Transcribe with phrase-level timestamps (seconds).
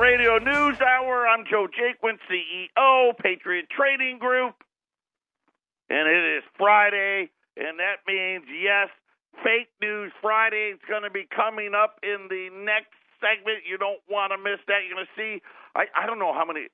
[0.00, 1.28] Radio News Hour.
[1.28, 4.54] I'm Joe Jaquin, CEO, Patriot Trading Group.
[5.90, 8.88] And it is Friday, and that means, yes,
[9.44, 13.68] Fake News Friday is going to be coming up in the next segment.
[13.68, 14.88] You don't want to miss that.
[14.88, 15.42] You're going to see,
[15.76, 16.68] I, I don't know how many,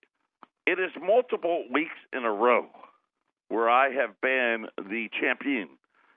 [0.64, 2.66] it is multiple weeks in a row
[3.48, 5.70] where I have been the champion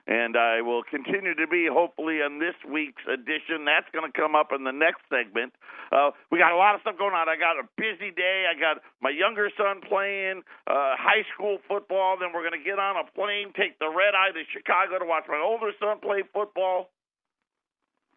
[0.10, 3.70] and I will continue to be hopefully on this week's edition.
[3.70, 5.54] That's going to come up in the next segment.
[5.94, 7.30] Uh, we got a lot of stuff going on.
[7.30, 8.50] I got a busy day.
[8.50, 12.18] I got my younger son playing uh, high school football.
[12.18, 15.06] Then we're going to get on a plane, take the red eye to Chicago to
[15.06, 16.90] watch my older son play football.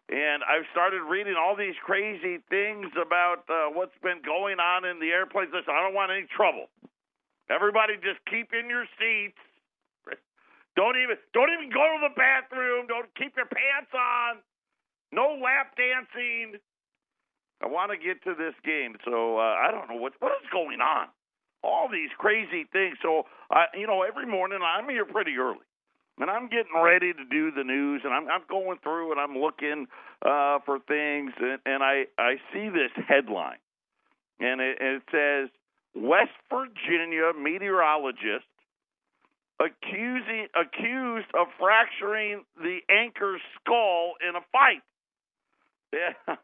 [0.09, 4.97] And I've started reading all these crazy things about uh, what's been going on in
[4.97, 5.53] the airplanes.
[5.53, 6.73] Listen, I don't want any trouble.
[7.53, 9.37] Everybody just keep in your seats
[10.75, 12.87] don't even don't even go to the bathroom.
[12.87, 14.41] Don't keep your pants on.
[15.11, 16.59] No lap dancing.
[17.61, 20.49] I want to get to this game, so uh, I don't know what what is
[20.51, 21.07] going on.
[21.63, 22.97] All these crazy things.
[23.01, 25.63] So I, you know, every morning I'm here pretty early,
[26.19, 29.37] and I'm getting ready to do the news, and I'm I'm going through and I'm
[29.37, 29.85] looking
[30.25, 33.61] uh, for things, and, and I I see this headline,
[34.39, 35.49] and it, and it says
[35.95, 38.49] West Virginia meteorologist
[39.63, 44.83] accusing accused of fracturing the anchor's skull in a fight.
[45.93, 46.35] Yeah,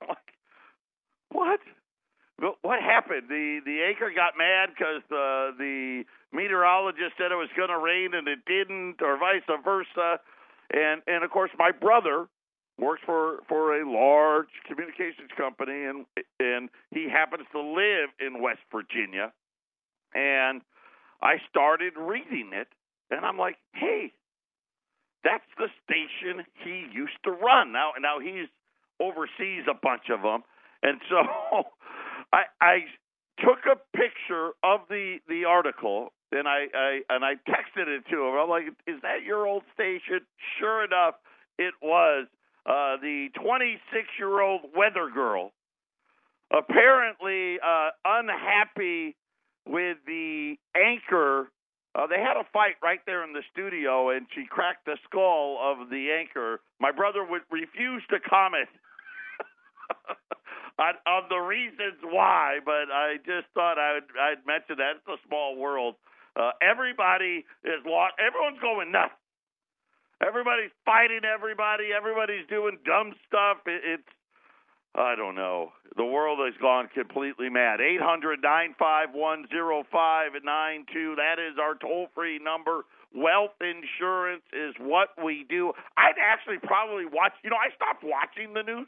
[1.32, 1.60] what?
[2.62, 3.24] What happened?
[3.30, 7.80] The the anchor got mad because the uh, the meteorologist said it was going to
[7.80, 10.20] rain and it didn't, or vice versa.
[10.72, 12.28] And and of course, my brother
[12.78, 16.06] works for for a large communications company, and
[16.40, 19.34] and he happens to live in West Virginia.
[20.14, 20.62] And
[21.22, 22.68] I started reading it,
[23.12, 24.12] and I'm like, hey,
[25.24, 27.72] that's the station he used to run.
[27.72, 28.48] Now, now he's
[29.00, 30.44] oversees a bunch of them,
[30.84, 31.18] and so
[32.34, 32.78] I, I
[33.40, 38.18] took a picture of the the article and I, I and I texted it to
[38.18, 38.36] him.
[38.38, 40.22] I'm like, "Is that your old station?"
[40.60, 41.16] Sure enough,
[41.58, 42.28] it was
[42.66, 45.52] uh, the 26 year old weather girl.
[46.52, 49.16] Apparently, uh, unhappy
[49.68, 51.52] with the anchor
[51.96, 55.58] uh, they had a fight right there in the studio, and she cracked the skull
[55.62, 56.62] of the anchor.
[56.80, 58.70] My brother would refuse to comment
[60.80, 65.08] on, on the reasons why, but I just thought I would I'd mention that it's
[65.10, 65.96] a small world.
[66.36, 68.14] Uh, everybody is lost.
[68.22, 69.18] Everyone's going nuts.
[70.22, 71.90] Everybody's fighting everybody.
[71.96, 73.66] Everybody's doing dumb stuff.
[73.66, 74.12] It, it's
[74.96, 75.72] I don't know.
[75.98, 77.82] The world has gone completely mad.
[77.82, 81.16] 800 951 0592.
[81.16, 82.86] That is our toll free number.
[83.14, 85.74] Wealth insurance is what we do.
[85.98, 88.88] I'd actually probably watch, you know, I stopped watching the news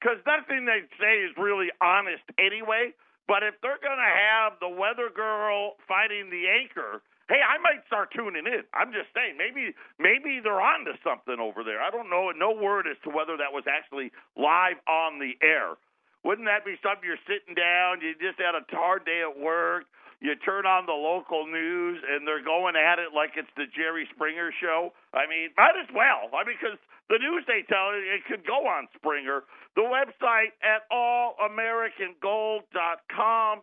[0.00, 2.90] because nothing they say is really honest anyway.
[3.26, 7.86] But if they're going to have the weather girl fighting the anchor, hey, I might
[7.86, 8.62] start tuning in.
[8.74, 11.80] I'm just saying, maybe maybe they're on to something over there.
[11.80, 12.30] I don't know.
[12.36, 15.76] No word as to whether that was actually live on the air.
[16.24, 19.84] Wouldn't that be something you're sitting down, you just had a hard day at work,
[20.24, 24.08] you turn on the local news and they're going at it like it's the Jerry
[24.16, 24.96] Springer show?
[25.12, 26.32] I mean, might as well.
[26.32, 26.80] I mean, because
[27.12, 29.44] the news they tell it, it could go on Springer.
[29.76, 33.60] The website at allamericangold.com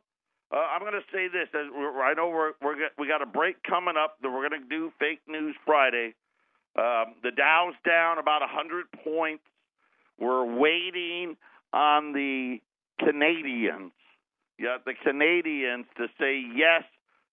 [0.51, 1.47] uh, I'm going to say this.
[1.53, 4.91] I know we're, we're we got a break coming up that we're going to do
[4.99, 6.13] Fake News Friday.
[6.77, 9.43] Um, the Dow's down about 100 points.
[10.19, 11.35] We're waiting
[11.73, 12.59] on the
[12.99, 13.91] Canadians,
[14.59, 16.83] yeah, the Canadians to say yes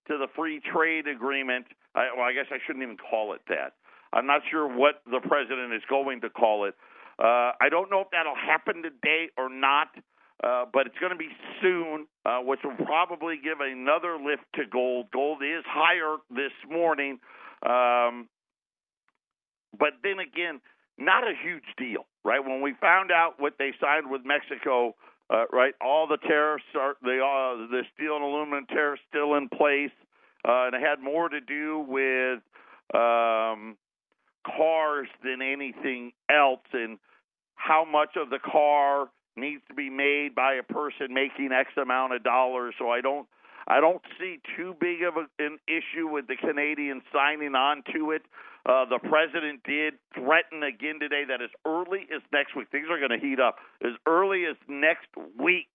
[0.07, 1.67] to the free trade agreement.
[1.95, 3.75] I, well, I guess I shouldn't even call it that.
[4.13, 6.75] I'm not sure what the president is going to call it.
[7.19, 9.89] Uh, I don't know if that'll happen today or not.
[10.43, 14.63] Uh, but it's going to be soon, uh, which will probably give another lift to
[14.71, 15.07] gold.
[15.13, 17.19] Gold is higher this morning,
[17.67, 18.29] um,
[19.77, 20.61] but then again,
[20.97, 22.39] not a huge deal, right?
[22.39, 24.95] When we found out what they signed with Mexico,
[25.31, 29.49] uh, right, all the tariffs are the uh, the steel and aluminum tariffs still in
[29.49, 29.91] place,
[30.47, 32.41] uh, and it had more to do with
[32.95, 33.77] um,
[34.47, 36.99] cars than anything else, and
[37.57, 39.09] how much of the car
[39.41, 42.75] needs to be made by a person making X amount of dollars.
[42.79, 43.27] So I don't
[43.67, 48.13] I don't see too big of a, an issue with the Canadians signing on to
[48.13, 48.23] it.
[48.67, 52.99] Uh, the president did threaten again today that as early as next week, things are
[52.99, 53.57] going to heat up.
[53.85, 55.09] As early as next
[55.39, 55.69] week,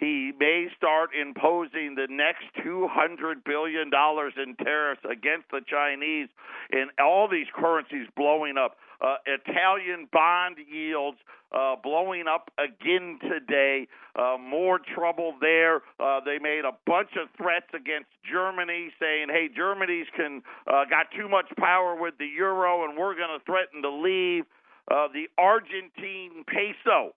[0.00, 6.28] he may start imposing the next $200 billion in tariffs against the Chinese,
[6.72, 8.76] and all these currencies blowing up.
[9.00, 11.18] Uh, Italian bond yields
[11.52, 13.88] uh, blowing up again today.
[14.18, 15.82] Uh, more trouble there.
[15.98, 21.06] Uh, they made a bunch of threats against Germany, saying, "Hey, Germany's can uh, got
[21.16, 24.44] too much power with the euro, and we're going to threaten to leave."
[24.90, 27.14] Uh, the Argentine peso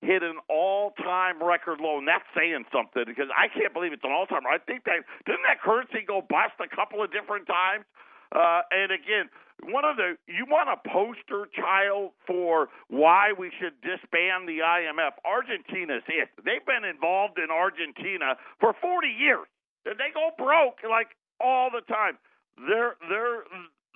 [0.00, 4.12] hit an all-time record low, and that's saying something because I can't believe it's an
[4.12, 4.48] all-time.
[4.48, 7.84] I think that didn't that currency go bust a couple of different times.
[8.32, 9.28] Uh, and again,
[9.68, 15.20] one of the you want a poster child for why we should disband the IMF.
[15.26, 16.30] Argentina's it.
[16.44, 19.46] They've been involved in Argentina for 40 years.
[19.84, 22.16] They go broke like all the time.
[22.56, 23.44] Their their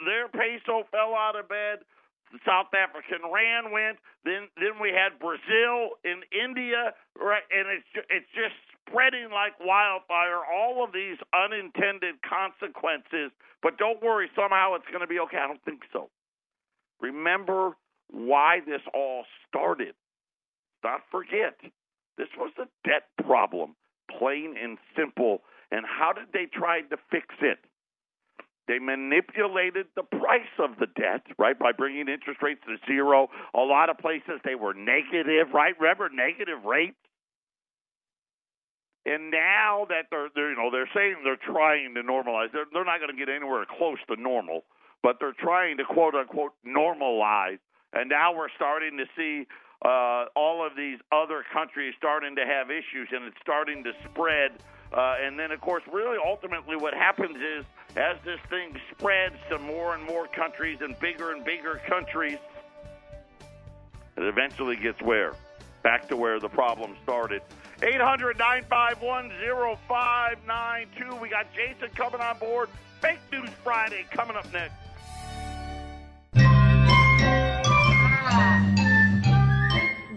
[0.05, 1.81] their peso fell out of bed.
[2.35, 4.03] The South African rand went.
[4.27, 7.47] Then then we had Brazil and India, right?
[7.55, 10.43] And it's it's just spreading like wildfire.
[10.43, 13.31] All of these unintended consequences.
[13.63, 15.39] But don't worry, somehow it's going to be okay.
[15.39, 16.11] I don't think so.
[17.01, 17.79] Remember
[18.11, 19.95] why this all started.
[20.83, 21.55] Not forget,
[22.19, 23.77] this was a debt problem,
[24.19, 25.43] plain and simple.
[25.71, 27.59] And how did they try to fix it?
[28.66, 33.28] They manipulated the price of the debt, right, by bringing interest rates to zero.
[33.55, 35.75] A lot of places they were negative, right?
[35.78, 36.96] Remember negative rates?
[39.06, 42.87] And now that they're, they're you know they're saying they're trying to normalize, they're they're
[42.87, 44.64] not going to get anywhere close to normal,
[45.02, 47.58] but they're trying to quote unquote normalize.
[47.93, 49.46] And now we're starting to see
[49.84, 54.52] uh, all of these other countries starting to have issues, and it's starting to spread.
[54.90, 57.64] Uh, and then, of course, really ultimately what happens is
[57.96, 62.38] as this thing spreads to more and more countries and bigger and bigger countries,
[64.17, 65.35] it eventually gets where?
[65.82, 67.43] Back to where the problem started.
[67.82, 69.31] 800 951
[69.88, 71.17] 0592.
[71.17, 72.69] We got Jason coming on board.
[73.00, 74.75] Fake News Friday coming up next.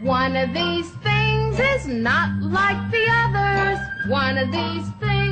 [0.01, 3.79] One of these things is not like the others.
[4.07, 5.26] One of these things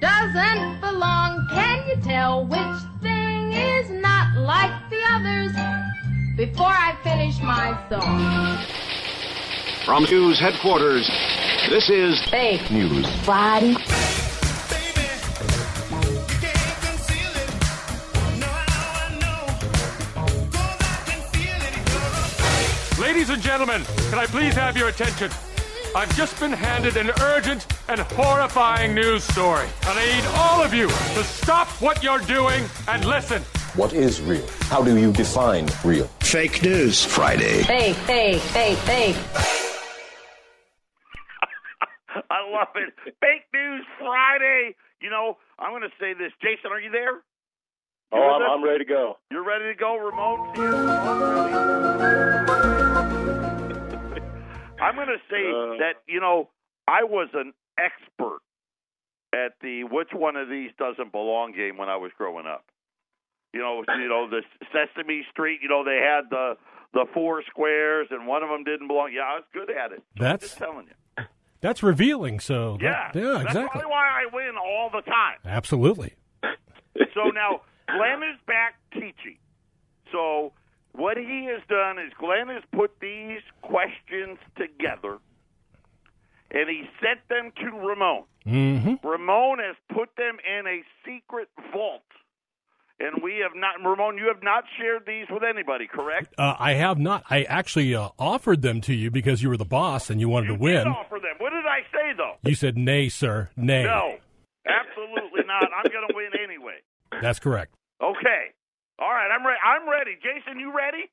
[0.00, 1.46] doesn't belong.
[1.50, 2.60] Can you tell which
[3.02, 5.52] thing is not like the others?
[6.36, 8.58] Before I finish my song.
[9.84, 11.08] From news headquarters,
[11.70, 13.76] this is Fake News Friday.
[22.98, 25.30] Ladies and gentlemen, can I please have your attention?
[25.96, 29.66] I've just been handed an urgent and horrifying news story.
[29.88, 33.40] And I need all of you to stop what you're doing and listen.
[33.76, 34.46] What is real?
[34.64, 36.04] How do you define real?
[36.20, 37.62] Fake News Friday.
[37.62, 39.16] Fake, fake, fake, fake.
[42.30, 42.92] I love it.
[43.22, 44.76] Fake News Friday.
[45.00, 46.30] You know, I'm going to say this.
[46.42, 47.22] Jason, are you there?
[48.12, 49.16] Oh, You're I'm, the- I'm ready to go.
[49.30, 52.35] You're ready to go, Ramon's here.
[54.80, 55.78] I'm going to say Uh.
[55.78, 56.50] that you know
[56.88, 58.40] I was an expert
[59.32, 62.64] at the which one of these doesn't belong game when I was growing up.
[63.52, 64.42] You know, you know the
[64.72, 65.60] Sesame Street.
[65.62, 66.56] You know they had the
[66.92, 69.10] the four squares and one of them didn't belong.
[69.12, 70.02] Yeah, I was good at it.
[70.16, 71.24] That's- just telling you.
[71.62, 72.38] That's revealing.
[72.40, 73.80] So Yeah, that- yeah, That's exactly.
[73.80, 75.38] probably why I win all the time.
[75.44, 76.14] Absolutely.
[77.14, 79.38] So now Glenn is back teaching.
[80.12, 80.52] So
[80.92, 83.35] what he has done is Glenn has put these
[84.56, 85.18] together
[86.50, 88.24] and he sent them to Ramon.
[88.44, 92.02] hmm Ramon has put them in a secret vault.
[92.98, 96.32] And we have not, Ramon, you have not shared these with anybody, correct?
[96.38, 97.24] Uh, I have not.
[97.28, 100.46] I actually uh, offered them to you because you were the boss and you wanted
[100.48, 100.76] You to win.
[100.84, 101.34] did offer them.
[101.36, 102.36] What did I say, though?
[102.48, 103.50] You said nay, sir.
[103.54, 103.82] Nay.
[103.84, 104.16] No,
[104.66, 105.64] absolutely not.
[105.76, 106.76] I'm going to win anyway.
[107.20, 107.74] That's correct.
[108.02, 108.54] Okay.
[108.98, 109.58] All right, I'm ready.
[109.62, 110.12] I'm ready.
[110.22, 111.04] Jason, you ready?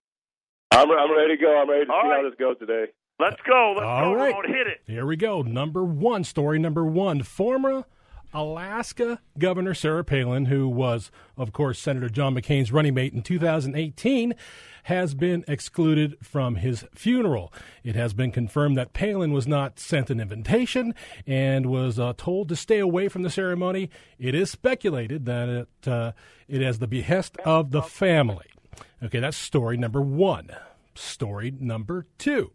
[0.74, 1.62] I'm, I'm ready to go.
[1.62, 2.24] I'm ready to All see right.
[2.24, 2.86] how this goes today.
[3.20, 3.76] Let's go.
[3.78, 4.36] Let's All go, right.
[4.48, 4.82] Hit it.
[4.88, 5.42] Here we go.
[5.44, 7.22] Number one, story number one.
[7.22, 7.86] Former
[8.34, 14.34] Alaska Governor Sarah Palin, who was, of course, Senator John McCain's running mate in 2018,
[14.86, 17.54] has been excluded from his funeral.
[17.84, 20.96] It has been confirmed that Palin was not sent an invitation
[21.28, 23.92] and was uh, told to stay away from the ceremony.
[24.18, 26.12] It is speculated that it, uh,
[26.48, 28.48] it is the behest of the family.
[29.04, 30.50] Okay, that's story number one.
[30.96, 32.52] Story number two.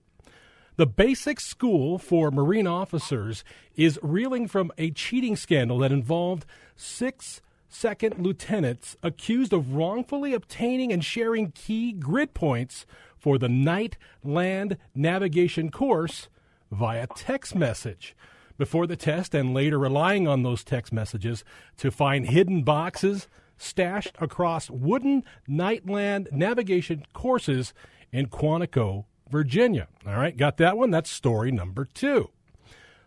[0.76, 3.42] The basic school for Marine officers
[3.74, 6.46] is reeling from a cheating scandal that involved
[6.76, 13.98] six second lieutenants accused of wrongfully obtaining and sharing key grid points for the night
[14.22, 16.28] land navigation course
[16.70, 18.14] via text message.
[18.56, 21.44] Before the test and later relying on those text messages
[21.78, 23.28] to find hidden boxes
[23.58, 27.74] stashed across wooden Nightland navigation courses
[28.12, 29.88] in Quantico, Virginia.
[30.06, 30.90] All right, got that one?
[30.90, 32.30] That's story number two.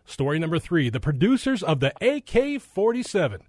[0.04, 3.42] Story number three the producers of the AK 47.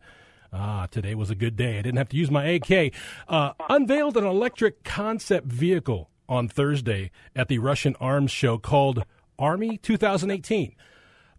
[0.51, 1.79] Ah, today was a good day.
[1.79, 2.93] I didn't have to use my AK.
[3.27, 9.03] Uh, unveiled an electric concept vehicle on Thursday at the Russian arms show called
[9.39, 10.75] Army 2018.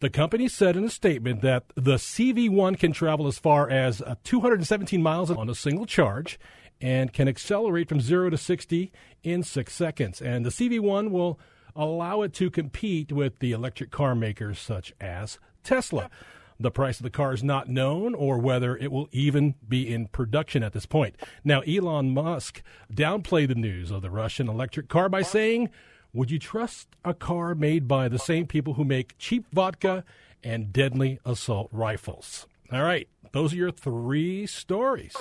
[0.00, 4.16] The company said in a statement that the CV1 can travel as far as uh,
[4.24, 6.38] 217 miles on a single charge
[6.80, 10.20] and can accelerate from 0 to 60 in 6 seconds.
[10.20, 11.38] And the CV1 will
[11.76, 16.10] allow it to compete with the electric car makers such as Tesla.
[16.58, 20.06] The price of the car is not known or whether it will even be in
[20.06, 21.16] production at this point.
[21.42, 25.70] Now, Elon Musk downplayed the news of the Russian electric car by saying,
[26.14, 30.04] Would you trust a car made by the same people who make cheap vodka
[30.44, 32.46] and deadly assault rifles?
[32.72, 35.14] All right, those are your three stories.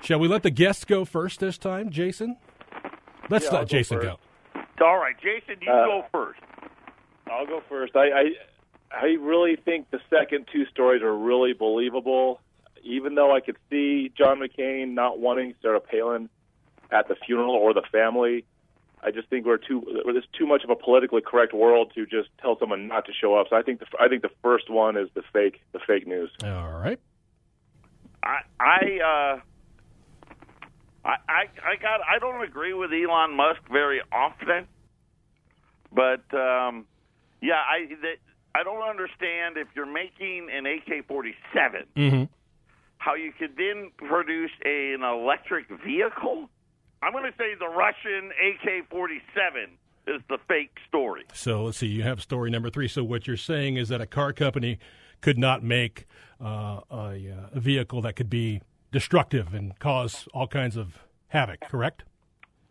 [0.00, 2.38] Shall we let the guests go first this time, Jason?
[3.28, 4.16] Let's Yeah, let I'll go Jason first.
[4.78, 4.84] go.
[4.86, 6.40] All right, Jason, you Uh, go first.
[7.30, 7.94] I'll go first.
[7.94, 8.24] I, I
[8.92, 12.40] I really think the second two stories are really believable,
[12.82, 16.28] even though I could see John McCain not wanting Sarah Palin
[16.90, 18.46] at the funeral or the family.
[19.02, 22.28] I just think we're too there's too much of a politically correct world to just
[22.40, 23.46] tell someone not to show up.
[23.50, 26.30] So I think the I think the first one is the fake the fake news.
[26.44, 26.98] All right.
[28.22, 29.40] I I uh
[31.04, 34.66] I I I got I don't agree with Elon Musk very often,
[35.92, 36.84] but um
[37.40, 38.16] yeah, I that,
[38.54, 42.24] I don't understand if you're making an AK-47 Mm-hmm.
[42.98, 46.50] how you could then produce a, an electric vehicle.
[47.02, 49.70] I'm going to say the Russian AK-47
[50.06, 51.24] is the fake story.
[51.32, 51.86] So let's see.
[51.86, 52.88] You have story number three.
[52.88, 54.78] So what you're saying is that a car company
[55.20, 56.06] could not make
[56.42, 58.60] uh, a, uh, a vehicle that could be
[58.92, 61.60] destructive and cause all kinds of havoc.
[61.68, 62.04] Correct?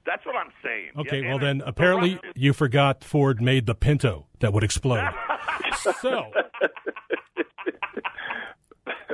[0.05, 0.91] That's what I'm saying.
[0.97, 1.21] Okay.
[1.23, 5.09] Yeah, well, then the apparently you forgot Ford made the Pinto that would explode.
[6.01, 6.31] so.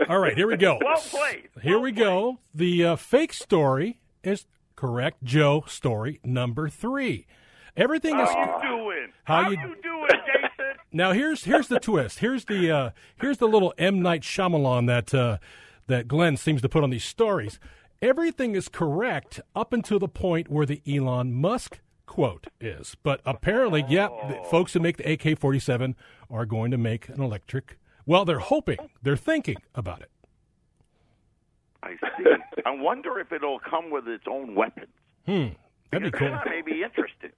[0.08, 0.80] All right, here we go.
[0.84, 1.50] Well played.
[1.62, 2.40] Here Well we go.
[2.54, 4.46] The uh, fake story is
[4.86, 5.24] correct.
[5.24, 7.26] Joe, story number three.
[7.78, 8.30] Everything is.
[8.30, 9.08] How you doing?
[9.26, 10.50] How How you- you doing, Jason?
[10.92, 12.20] Now here's here's the twist.
[12.20, 12.90] Here's the uh,
[13.20, 15.40] here's the little M Night Shyamalan that uh,
[15.88, 17.60] that Glenn seems to put on these stories.
[18.02, 22.96] Everything is correct up until the point where the Elon Musk quote is.
[23.04, 25.96] But apparently, yeah, the folks who make the AK-47
[26.30, 27.78] are going to make an electric.
[28.06, 30.12] Well, they're hoping, they're thinking about it.
[31.86, 32.30] I see.
[32.66, 34.92] I wonder if it'll come with its own weapons.
[35.26, 35.48] Hmm,
[35.92, 36.30] that'd be cool.
[36.30, 37.32] That may be interesting.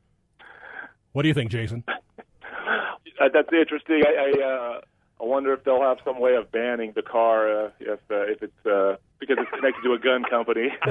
[1.11, 1.83] What do you think, Jason?
[1.87, 4.03] Uh, that's interesting.
[4.05, 4.81] I I, uh,
[5.19, 8.43] I wonder if they'll have some way of banning the car uh, if uh, if
[8.43, 10.69] it's uh, because it's connected to a gun company.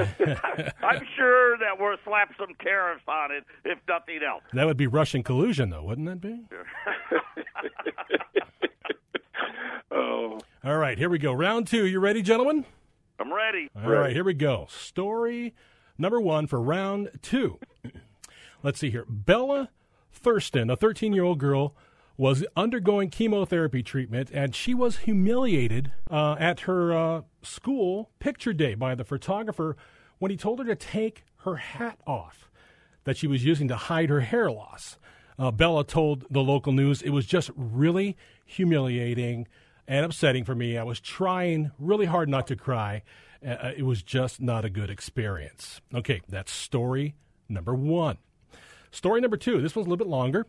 [0.83, 4.43] I'm sure that we'll slap some tariffs on it, if nothing else.
[4.53, 6.41] That would be Russian collusion, though, wouldn't that be?
[9.91, 11.31] oh, All right, here we go.
[11.33, 11.85] Round two.
[11.85, 12.65] You ready, gentlemen?
[13.19, 13.69] I'm ready.
[13.75, 14.67] All right, here we go.
[14.69, 15.55] Story
[15.97, 17.59] number one for round two.
[18.63, 19.05] Let's see here.
[19.09, 19.69] Bella
[20.11, 21.75] Thurston, a 13 year old girl,
[22.15, 28.75] was undergoing chemotherapy treatment, and she was humiliated uh, at her uh, school picture day
[28.75, 29.75] by the photographer
[30.19, 32.51] when he told her to take her hat off
[33.03, 34.97] that she was using to hide her hair loss.
[35.39, 39.47] Uh, Bella told the local news it was just really humiliating
[39.87, 40.77] and upsetting for me.
[40.77, 43.03] I was trying really hard not to cry.
[43.45, 45.81] Uh, it was just not a good experience.
[45.93, 47.15] Okay, that's story
[47.47, 48.17] number one.
[48.91, 49.61] Story number two.
[49.61, 50.47] This one's a little bit longer.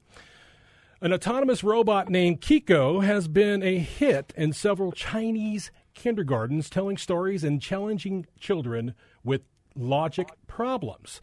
[1.01, 7.45] An autonomous robot named Kiko has been a hit in several Chinese kindergartens, telling stories
[7.45, 9.43] and challenging children with
[9.77, 11.21] logic problems.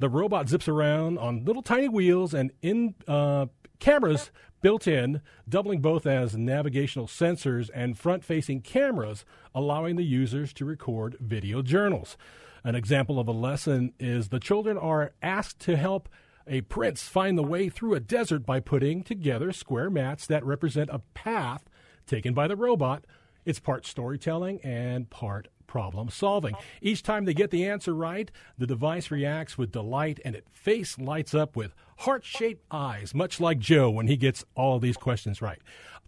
[0.00, 3.46] The robot zips around on little tiny wheels and in uh,
[3.78, 10.52] cameras built in, doubling both as navigational sensors and front facing cameras, allowing the users
[10.54, 12.16] to record video journals.
[12.64, 16.08] An example of a lesson is the children are asked to help
[16.46, 20.90] a prince find the way through a desert by putting together square mats that represent
[20.90, 21.68] a path
[22.06, 23.04] taken by the robot.
[23.44, 26.54] It's part storytelling and part problem solving.
[26.82, 30.98] Each time they get the answer right, the device reacts with delight and its face
[30.98, 35.40] lights up with heart shaped eyes, much like Joe when he gets all these questions
[35.40, 35.60] right.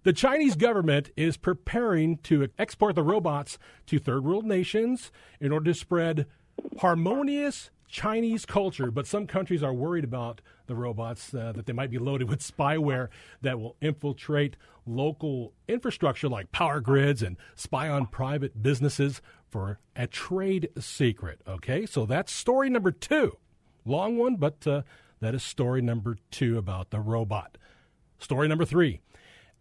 [0.03, 3.57] The Chinese government is preparing to export the robots
[3.87, 6.27] to third world nations in order to spread
[6.81, 11.91] harmonious Chinese culture, but some countries are worried about the robots uh, that they might
[11.91, 13.09] be loaded with spyware
[13.41, 14.57] that will infiltrate
[14.87, 19.23] local infrastructure like power grids and spy on private businesses
[19.55, 21.41] for a trade secret.
[21.47, 23.39] Okay, so that's story number two.
[23.85, 24.83] Long one, but uh,
[25.21, 27.57] that is story number two about the robot.
[28.19, 28.99] Story number three.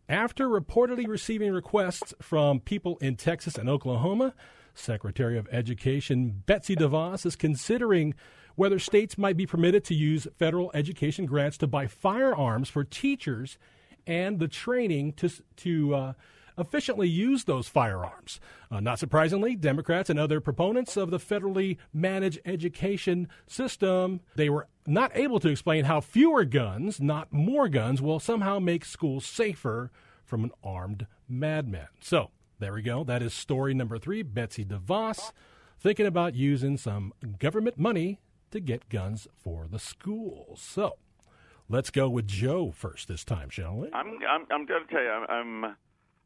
[0.09, 4.33] After reportedly receiving requests from people in Texas and Oklahoma,
[4.73, 8.15] Secretary of Education Betsy DeVos is considering
[8.55, 13.59] whether states might be permitted to use federal education grants to buy firearms for teachers
[14.07, 16.13] and the training to to uh,
[16.57, 18.39] efficiently use those firearms.
[18.71, 24.67] Uh, not surprisingly, Democrats and other proponents of the federally managed education system they were
[24.85, 29.91] not able to explain how fewer guns, not more guns, will somehow make schools safer
[30.23, 31.87] from an armed madman.
[32.01, 33.03] So there we go.
[33.03, 34.23] That is story number three.
[34.23, 35.31] Betsy DeVos
[35.79, 38.19] thinking about using some government money
[38.51, 40.61] to get guns for the schools.
[40.61, 40.97] So
[41.67, 43.89] let's go with Joe first this time, shall we?
[43.93, 45.75] I'm I'm, I'm going to tell you I'm, I'm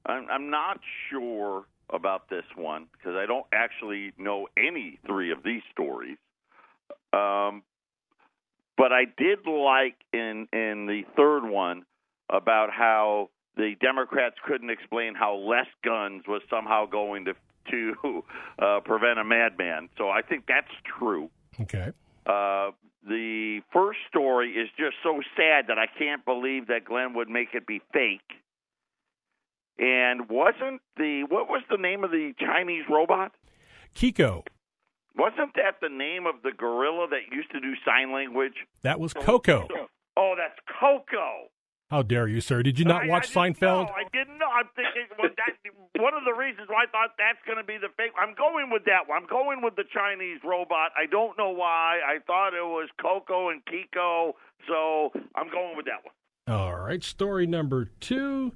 [0.05, 5.61] I'm not sure about this one because I don't actually know any three of these
[5.71, 6.17] stories.
[7.13, 7.63] Um,
[8.77, 11.83] but I did like in in the third one
[12.29, 17.33] about how the Democrats couldn't explain how less guns was somehow going to
[17.71, 18.23] to
[18.59, 19.89] uh, prevent a madman.
[19.97, 21.29] So I think that's true.
[21.59, 21.91] Okay.
[22.25, 22.71] Uh,
[23.07, 27.49] the first story is just so sad that I can't believe that Glenn would make
[27.53, 28.21] it be fake.
[29.79, 33.31] And wasn't the what was the name of the Chinese robot?
[33.95, 34.43] Kiko.
[35.15, 38.53] Wasn't that the name of the gorilla that used to do sign language?
[38.83, 39.67] That was Coco.
[40.15, 41.49] Oh, that's Coco.
[41.89, 42.63] How dare you, sir?
[42.63, 43.87] Did you not I, watch I Seinfeld?
[43.87, 43.95] know.
[43.95, 44.49] I didn't know.
[44.51, 47.77] I'm thinking well, that one of the reasons why I thought that's going to be
[47.77, 48.11] the fake.
[48.19, 49.23] I'm going with that one.
[49.23, 50.91] I'm going with the Chinese robot.
[50.97, 51.99] I don't know why.
[52.05, 54.33] I thought it was Coco and Kiko,
[54.67, 56.13] so I'm going with that one.
[56.55, 57.03] All right.
[57.03, 58.51] Story number two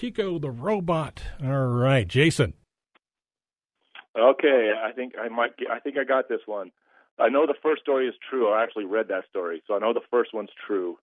[0.00, 1.22] Kiko the robot.
[1.44, 2.08] All right.
[2.08, 2.54] Jason.
[4.18, 5.56] Okay, I think I might.
[5.58, 6.72] Get, I think I got this one.
[7.18, 8.50] I know the first story is true.
[8.50, 10.96] I actually read that story, so I know the first one's true.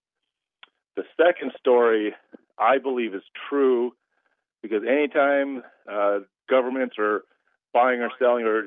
[0.96, 2.12] The second story,
[2.58, 3.92] I believe, is true
[4.62, 6.18] because anytime uh,
[6.50, 7.22] governments are
[7.72, 8.64] buying or selling or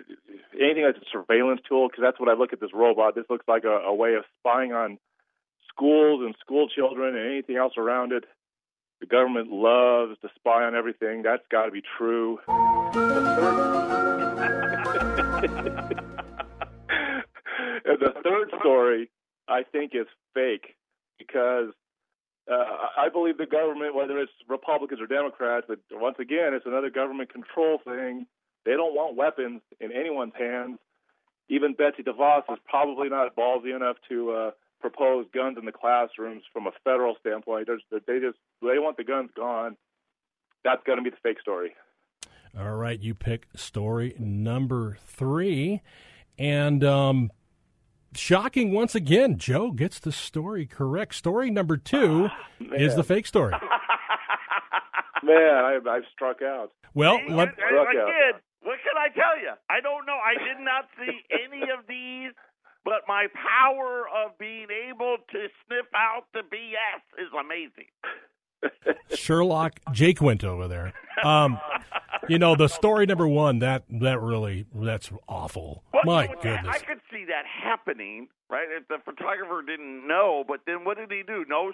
[0.56, 3.16] anything that's a surveillance tool, because that's what I look at this robot.
[3.16, 4.98] This looks like a, a way of spying on
[5.68, 8.24] schools and school children and anything else around it.
[9.02, 11.24] The government loves to spy on everything.
[11.24, 12.38] That's got to be true.
[12.48, 12.60] and
[18.00, 19.10] the third story,
[19.48, 20.76] I think, is fake
[21.18, 21.70] because
[22.50, 22.64] uh,
[22.96, 27.34] I believe the government, whether it's Republicans or Democrats, but once again, it's another government
[27.34, 28.28] control thing.
[28.66, 30.78] They don't want weapons in anyone's hands.
[31.50, 36.44] Even Betsy DeVos is probably not ballsy enough to uh, propose guns in the classrooms
[36.52, 37.68] from a federal standpoint.
[37.68, 39.78] There's, they just they want the guns gone.
[40.64, 41.74] That's going to be the fake story.
[42.58, 43.00] All right.
[43.00, 45.82] You pick story number three.
[46.38, 47.32] And um,
[48.14, 51.16] shocking once again, Joe gets the story correct.
[51.16, 53.54] Story number two Ah, is the fake story.
[55.24, 56.72] Man, I, I've struck out.
[56.94, 59.52] Well, See, let, I, I, again, what can I tell you?
[59.70, 60.18] I don't know.
[60.18, 62.32] I did not see any of these,
[62.84, 67.90] but my power of being able to sniff out the BS is amazing.
[69.16, 70.94] Sherlock Jake went over there.
[71.24, 71.60] Um,
[72.30, 75.84] you know, the story number one that that really that's awful.
[75.94, 76.68] Well, My goodness.
[76.68, 78.68] I could see that happening, right?
[78.70, 81.46] If the photographer didn't know, but then what did he do?
[81.48, 81.72] No,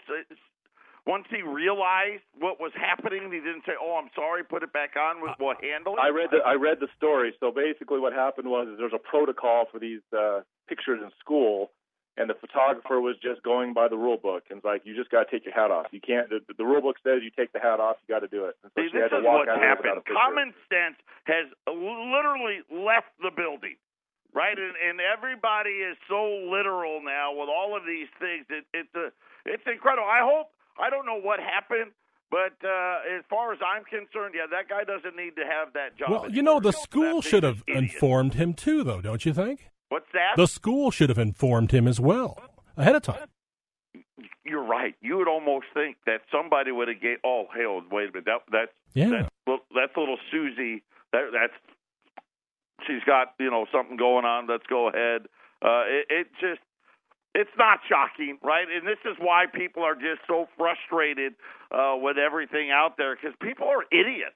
[1.07, 4.99] once he realized what was happening, he didn't say, "Oh, I'm sorry, put it back
[4.99, 5.21] on.
[5.21, 5.95] We'll, we'll handle.
[5.95, 7.33] I read the I read the story.
[7.39, 11.71] So basically, what happened was there's a protocol for these uh, pictures in school,
[12.17, 15.13] and the photographer was just going by the rule book and it's like, you just
[15.13, 15.85] got to take your hat off.
[15.93, 16.29] You can't.
[16.29, 17.97] The, the rule book says you take the hat off.
[18.01, 18.57] You got to do it.
[18.65, 20.17] And so See, this had to is walk what out of there without happened.
[20.17, 20.97] Common sense
[21.29, 23.77] has literally left the building,
[24.33, 24.57] right?
[24.57, 28.49] And, and everybody is so literal now with all of these things.
[28.49, 29.13] It, it's a,
[29.45, 30.09] it's incredible.
[30.09, 30.49] I hope.
[30.79, 31.91] I don't know what happened.
[32.29, 35.97] But uh, as far as I'm concerned, yeah, that guy doesn't need to have that
[35.97, 36.09] job.
[36.11, 37.83] well, you know, the school should have idiot.
[37.93, 39.69] informed him too, though, don't you think?
[39.87, 40.35] What's that?
[40.35, 42.37] The school should have informed him as well
[42.75, 43.27] ahead of time.
[44.43, 44.93] You're right.
[45.01, 47.19] You would almost think that somebody would have gave.
[47.23, 48.25] Oh, hell, wait a minute.
[48.25, 49.09] That that's Yeah.
[49.09, 50.83] that's, well, that's little Susie.
[51.13, 51.53] That that's
[52.85, 54.47] she's got you know something going on.
[54.47, 55.27] Let's go ahead.
[55.61, 56.59] Uh, it, it just
[57.35, 58.65] it's not shocking, right?
[58.67, 61.33] And this is why people are just so frustrated
[61.71, 64.35] uh, with everything out there because people are idiots.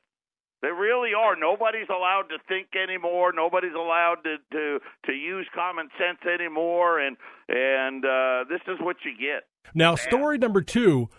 [0.61, 1.35] They really are.
[1.35, 3.33] Nobody's allowed to think anymore.
[3.35, 7.17] Nobody's allowed to to, to use common sense anymore, and
[7.49, 9.47] and uh, this is what you get.
[9.73, 11.09] Now, story number two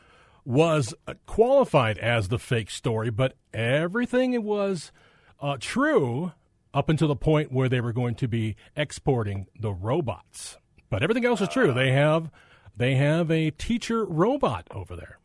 [0.44, 4.92] was uh, qualified as the fake story, but everything was
[5.40, 6.32] uh, true
[6.72, 10.56] up until the point where they were going to be exporting the robots.
[10.92, 11.72] But everything else is true.
[11.72, 12.30] They have
[12.76, 15.18] they have a teacher robot over there.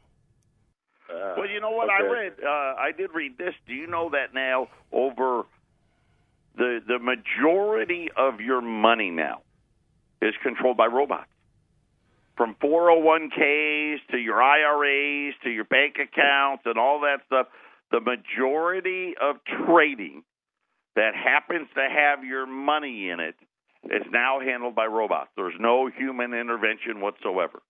[1.09, 2.07] Uh, Well, you know what okay.
[2.07, 2.33] I read?
[2.41, 3.53] Uh, I did read this.
[3.67, 5.43] Do you know that now over
[6.55, 9.41] the the majority of your money now
[10.21, 11.27] is controlled by robots?
[12.37, 17.47] From 401ks to your IRAs to your bank accounts and all that stuff,
[17.91, 20.23] the majority of trading
[20.95, 23.35] that happens to have your money in it
[23.91, 25.29] is now handled by robots.
[25.35, 27.61] There's no human intervention whatsoever.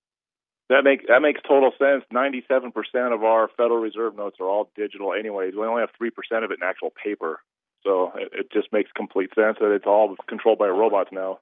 [0.69, 2.03] That makes that makes total sense.
[2.11, 5.53] Ninety-seven percent of our Federal Reserve notes are all digital, anyways.
[5.55, 7.39] We only have three percent of it in actual paper,
[7.83, 11.39] so it, it just makes complete sense that it's all controlled by robots now.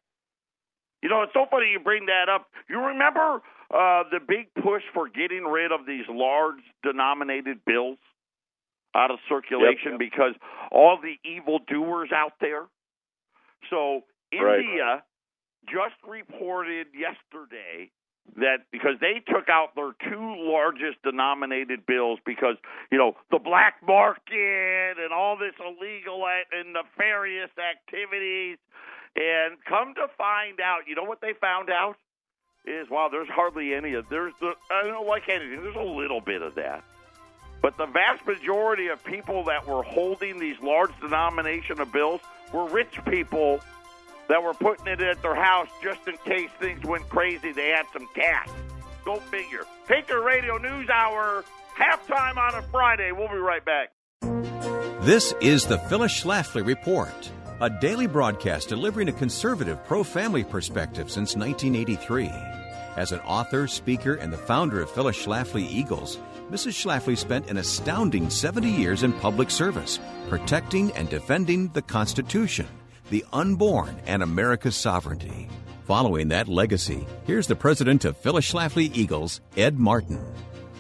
[1.02, 2.48] You know, it's so funny you bring that up.
[2.70, 3.42] You remember
[3.74, 7.98] uh, the big push for getting rid of these large denominated bills
[8.96, 10.00] out of circulation Yep.
[10.00, 10.34] because
[10.72, 12.66] all the evil doers out there?
[13.70, 15.04] So, India
[15.68, 17.92] just reported yesterday
[18.38, 22.56] that because they took out their two largest denominated bills because
[22.92, 28.58] you know the black market and all this illegal and nefarious activities.
[29.16, 31.96] And come to find out you know what they found out?
[32.66, 36.22] Is wow there's hardly any of there's the I don't like anything there's a little
[36.22, 36.84] bit of that.
[37.62, 42.22] But the vast majority of people that were holding these large denomination of bills
[42.54, 43.60] were rich people
[44.28, 47.52] that were putting it at their house just in case things went crazy.
[47.52, 48.50] They had some cash.
[49.04, 49.66] Go figure.
[49.88, 51.46] Patriot Radio News Hour,
[51.78, 53.12] halftime on a Friday.
[53.12, 53.92] We'll be right back.
[55.02, 61.12] This is the Phyllis Schlafly Report, a daily broadcast delivering a conservative pro family perspective
[61.12, 62.32] since 1983.
[62.96, 66.18] As an author, speaker, and the founder of Phyllis Schlafly Eagles,
[66.50, 66.74] Mrs.
[66.74, 72.68] Schlafly spent an astounding 70 years in public service, protecting and defending the Constitution,
[73.10, 75.48] the unborn, and America's sovereignty.
[75.86, 80.20] Following that legacy, here's the president of Phyllis Schlafly Eagles, Ed Martin.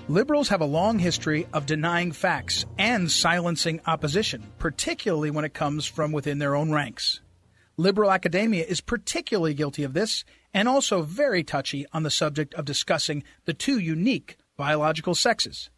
[0.07, 5.85] Liberals have a long history of denying facts and silencing opposition, particularly when it comes
[5.85, 7.21] from within their own ranks.
[7.77, 12.65] Liberal academia is particularly guilty of this and also very touchy on the subject of
[12.65, 15.69] discussing the two unique biological sexes.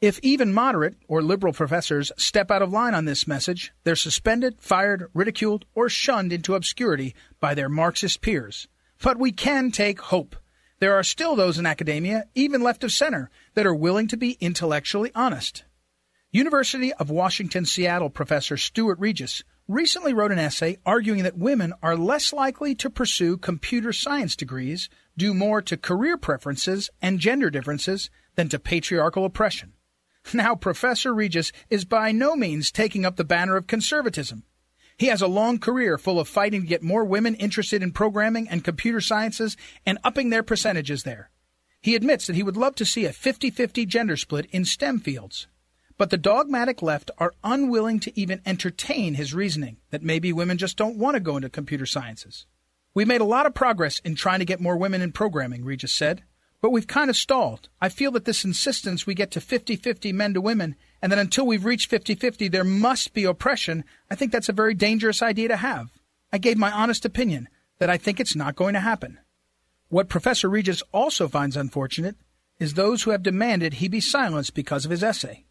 [0.00, 4.58] If even moderate or liberal professors step out of line on this message, they're suspended,
[4.58, 8.66] fired, ridiculed, or shunned into obscurity by their Marxist peers.
[9.02, 10.36] But we can take hope.
[10.78, 14.38] There are still those in academia, even left of center, that are willing to be
[14.40, 15.64] intellectually honest.
[16.32, 21.94] University of Washington Seattle professor Stuart Reges recently wrote an essay arguing that women are
[21.94, 28.08] less likely to pursue computer science degrees due more to career preferences and gender differences
[28.34, 29.74] than to patriarchal oppression.
[30.32, 34.44] Now, Professor Reges is by no means taking up the banner of conservatism.
[34.96, 38.48] He has a long career full of fighting to get more women interested in programming
[38.48, 39.56] and computer sciences
[39.86, 41.30] and upping their percentages there.
[41.80, 45.00] He admits that he would love to see a 50 50 gender split in STEM
[45.00, 45.46] fields.
[45.96, 50.76] But the dogmatic left are unwilling to even entertain his reasoning that maybe women just
[50.76, 52.46] don't want to go into computer sciences.
[52.92, 55.90] We've made a lot of progress in trying to get more women in programming, Reges
[55.90, 56.24] said,
[56.60, 57.68] but we've kind of stalled.
[57.80, 61.18] I feel that this insistence we get to 50 50 men to women and that
[61.18, 65.22] until we've reached 50 50 there must be oppression, I think that's a very dangerous
[65.22, 65.90] idea to have.
[66.32, 69.18] I gave my honest opinion that I think it's not going to happen.
[69.88, 72.16] What Professor Reges also finds unfortunate
[72.58, 75.44] is those who have demanded he be silenced because of his essay.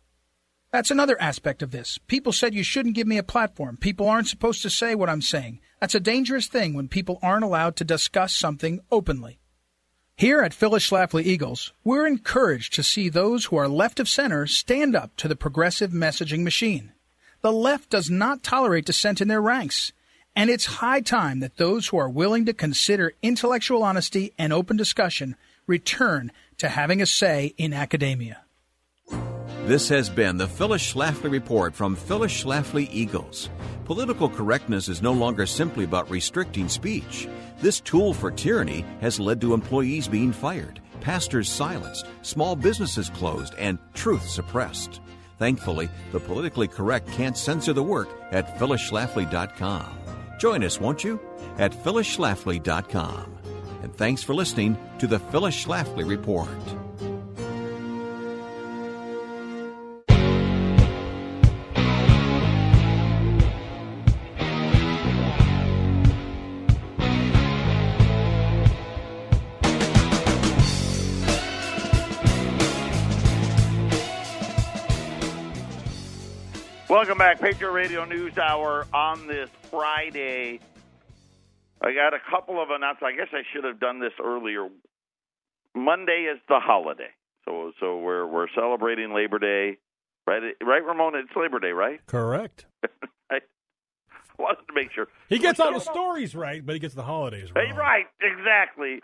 [0.72, 1.98] That's another aspect of this.
[2.08, 3.76] People said you shouldn't give me a platform.
[3.76, 5.60] People aren't supposed to say what I'm saying.
[5.82, 9.40] That's a dangerous thing when people aren't allowed to discuss something openly.
[10.20, 14.48] Here at Phyllis Schlafly Eagles, we're encouraged to see those who are left of center
[14.48, 16.92] stand up to the progressive messaging machine.
[17.40, 19.94] The left does not tolerate dissent in their ranks,
[20.36, 24.76] and it's high time that those who are willing to consider intellectual honesty and open
[24.76, 28.42] discussion return to having a say in academia.
[29.68, 33.50] This has been the Phyllis Schlafly Report from Phyllis Schlafly Eagles.
[33.86, 37.30] Political correctness is no longer simply about restricting speech.
[37.62, 43.54] This tool for tyranny has led to employees being fired, pastors silenced, small businesses closed,
[43.58, 45.02] and truth suppressed.
[45.38, 49.98] Thankfully, the politically correct can't censor the work at phyllisschlafly.com.
[50.38, 51.20] Join us, won't you?
[51.58, 53.38] At phyllisschlafly.com.
[53.84, 56.48] And thanks for listening to the Phyllis Schlafly Report.
[77.00, 80.60] Welcome back, Patriot Radio News Hour on this Friday.
[81.82, 83.14] I got a couple of announcements.
[83.14, 84.68] I guess I should have done this earlier.
[85.74, 87.08] Monday is the holiday,
[87.46, 89.78] so so we're we're celebrating Labor Day,
[90.28, 90.42] right?
[90.62, 91.16] Right, Ramon?
[91.16, 92.06] It's Labor Day, right?
[92.06, 92.66] Correct.
[93.32, 93.40] I
[94.38, 97.48] wanted to make sure He gets all the stories right, but he gets the holidays
[97.56, 97.76] wrong.
[97.78, 99.00] right, exactly.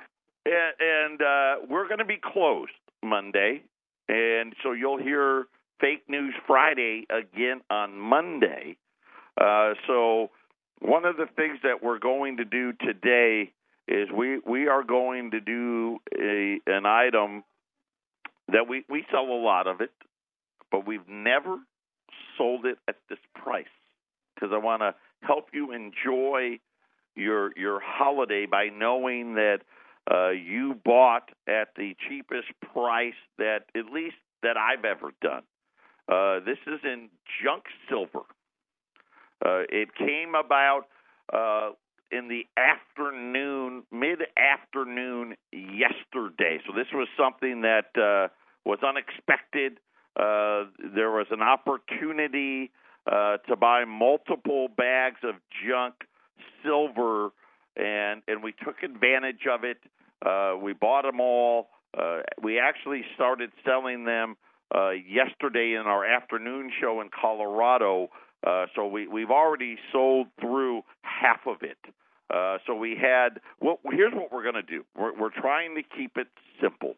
[0.45, 3.63] And, and uh, we're going to be closed Monday,
[4.10, 5.45] and so you'll hear
[5.79, 8.77] Fake News Friday again on Monday.
[9.39, 10.29] Uh, so
[10.79, 13.51] one of the things that we're going to do today
[13.88, 17.43] is we we are going to do a an item
[18.51, 19.91] that we we sell a lot of it,
[20.71, 21.57] but we've never
[22.38, 23.65] sold it at this price
[24.33, 26.59] because I want to help you enjoy
[27.15, 29.59] your your holiday by knowing that
[30.11, 35.43] uh, you bought at the cheapest price that at least that I've ever done.
[36.07, 37.09] Uh, this is in
[37.43, 38.25] junk silver.
[39.43, 40.83] Uh, it came about
[41.33, 41.71] uh,
[42.11, 46.59] in the afternoon, mid afternoon yesterday.
[46.67, 48.27] So this was something that uh,
[48.65, 49.79] was unexpected.
[50.15, 50.65] Uh,
[50.95, 52.71] there was an opportunity
[53.07, 55.35] to buy multiple bags of
[55.67, 55.95] junk
[56.63, 57.29] silver,
[57.75, 59.77] and and we took advantage of it.
[60.63, 61.69] We bought them all.
[62.41, 64.37] We actually started selling them
[64.73, 68.10] uh, yesterday in our afternoon show in Colorado.
[68.45, 71.78] Uh, so we, we've already sold through half of it.
[72.34, 73.39] Uh, so we had.
[73.62, 74.84] Well, here's what we're going to do.
[74.97, 76.28] We're, we're trying to keep it
[76.62, 76.95] simple.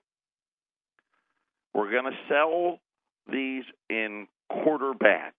[1.74, 2.80] We're going to sell
[3.32, 5.36] these in quarter bags.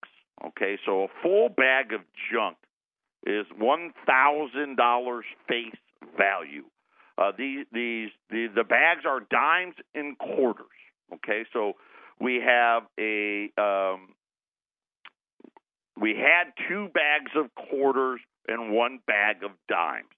[0.46, 2.00] Okay, so a full bag of
[2.32, 2.58] junk
[3.26, 5.74] is one thousand dollars face
[6.16, 6.64] value.
[7.16, 10.66] Uh, these these the, the bags are dimes and quarters.
[11.14, 11.72] Okay, so
[12.20, 14.08] we have a um,
[16.00, 20.08] we had two bags of quarters and one bag of dimes.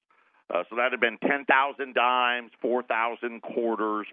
[0.53, 4.07] Uh, so that had been ten thousand dimes, four thousand quarters.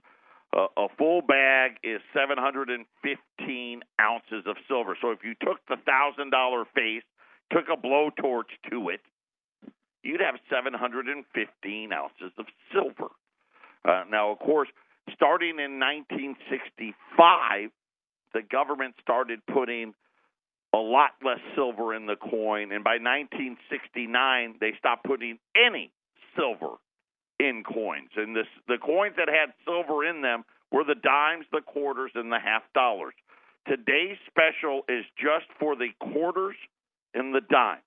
[0.55, 4.97] Uh, a full bag is 715 ounces of silver.
[5.01, 7.03] So if you took the thousand dollar face,
[7.51, 9.01] took a blowtorch to it,
[10.03, 13.11] you'd have 715 ounces of silver.
[13.83, 14.69] Uh, now, of course,
[15.13, 17.69] starting in 1965,
[18.37, 19.95] the government started putting
[20.71, 25.91] a lot less silver in the coin, and by 1969, they stopped putting any
[26.35, 26.75] silver
[27.39, 28.11] in coins.
[28.15, 32.31] And this, the coins that had silver in them were the dimes, the quarters, and
[32.31, 33.15] the half dollars.
[33.67, 36.55] Today's special is just for the quarters
[37.15, 37.81] and the dimes.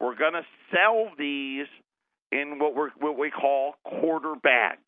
[0.00, 1.66] We're going to sell these
[2.32, 4.80] in what we what we call quarter bags.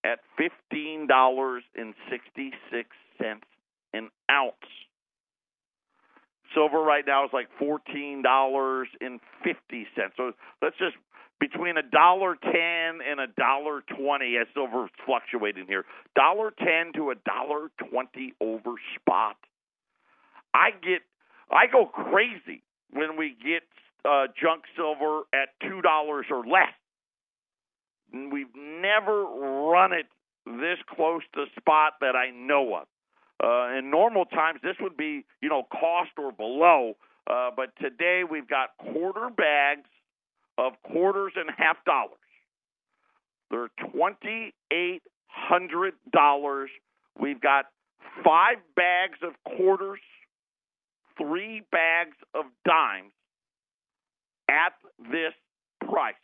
[0.05, 3.45] at fifteen dollars and sixty six cents
[3.93, 4.55] an ounce.
[6.55, 10.15] Silver right now is like fourteen dollars and fifty cents.
[10.17, 10.97] So let's just
[11.41, 15.85] between a dollar ten and a dollar twenty as silver's fluctuating here.
[16.15, 19.37] Dollar ten to a dollar twenty over spot.
[20.55, 21.03] I get
[21.51, 23.63] I go crazy when we get
[24.05, 26.75] uh, junk silver at two dollars or less.
[28.13, 30.07] We've never run it
[30.47, 32.87] this close to spot that I know of.
[33.43, 36.95] Uh, in normal times, this would be you know cost or below.
[37.31, 39.87] Uh, but today we've got quarter bags
[40.59, 42.19] of quarters and half dollars.
[43.51, 46.69] They're twenty eight hundred dollars.
[47.19, 47.67] We've got
[48.25, 50.01] five bags of quarters,
[51.17, 53.13] three bags of dimes
[54.51, 54.75] at
[55.11, 55.33] this
[55.89, 56.15] price.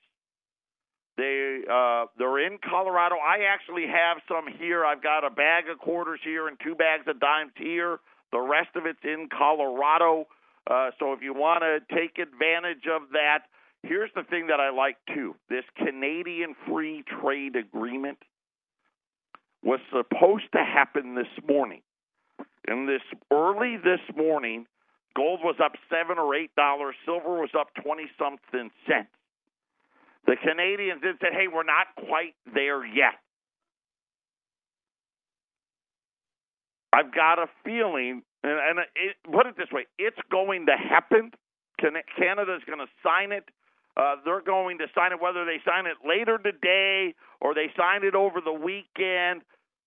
[1.16, 3.16] They uh, they're in Colorado.
[3.16, 4.84] I actually have some here.
[4.84, 8.00] I've got a bag of quarters here and two bags of dimes here.
[8.32, 10.26] The rest of it's in Colorado.
[10.68, 13.46] Uh, so if you want to take advantage of that,
[13.86, 15.36] here's the thing that I like too.
[15.48, 18.18] This Canadian Free Trade Agreement
[19.62, 21.82] was supposed to happen this morning.
[22.66, 24.66] And this early this morning,
[25.16, 29.08] gold was up seven or eight dollars, silver was up twenty something cents.
[30.26, 33.20] The Canadians did said, "Hey, we're not quite there yet."
[36.92, 41.32] I've got a feeling, and, and it, put it this way: it's going to happen.
[41.78, 43.44] Canada's going to sign it.
[43.96, 48.04] Uh, they're going to sign it, whether they sign it later today or they sign
[48.04, 49.42] it over the weekend.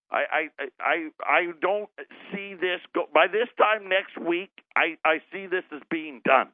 [0.10, 1.90] I I I I don't
[2.32, 4.52] see this go by this time next week.
[4.76, 6.48] I I see this as being done.